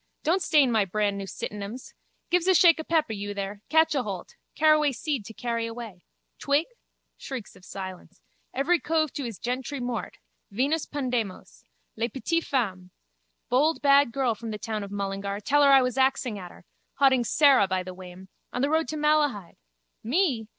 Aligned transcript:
Don't 0.23 0.41
stain 0.41 0.71
my 0.71 0.83
brandnew 0.83 1.27
sitinems. 1.27 1.93
Give's 2.31 2.47
a 2.47 2.55
shake 2.55 2.79
of 2.79 2.87
peppe, 2.87 3.15
you 3.15 3.35
there. 3.35 3.61
Catch 3.69 3.93
aholt. 3.93 4.33
Caraway 4.55 4.93
seed 4.93 5.25
to 5.25 5.33
carry 5.35 5.67
away. 5.67 6.01
Twig? 6.39 6.65
Shrieks 7.17 7.55
of 7.55 7.63
silence. 7.63 8.19
Every 8.51 8.79
cove 8.79 9.13
to 9.13 9.23
his 9.25 9.37
gentry 9.37 9.79
mort. 9.79 10.17
Venus 10.49 10.87
Pandemos. 10.87 11.65
Les 11.95 12.07
petites 12.07 12.47
femmes. 12.47 12.89
Bold 13.51 13.79
bad 13.83 14.11
girl 14.11 14.33
from 14.33 14.49
the 14.49 14.57
town 14.57 14.83
of 14.83 14.89
Mullingar. 14.89 15.39
Tell 15.39 15.61
her 15.61 15.69
I 15.69 15.83
was 15.83 15.99
axing 15.99 16.39
at 16.39 16.49
her. 16.49 16.65
Hauding 16.95 17.23
Sara 17.23 17.67
by 17.67 17.83
the 17.83 17.93
wame. 17.93 18.27
On 18.51 18.63
the 18.63 18.71
road 18.71 18.87
to 18.87 18.97
Malahide. 18.97 19.53
Me? 20.03 20.47